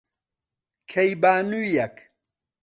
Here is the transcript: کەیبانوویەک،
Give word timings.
کەیبانوویەک، 0.91 1.95